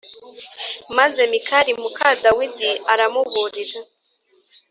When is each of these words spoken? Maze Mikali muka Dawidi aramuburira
Maze 0.97 1.21
Mikali 1.31 1.71
muka 1.81 2.09
Dawidi 2.23 2.71
aramuburira 2.93 3.79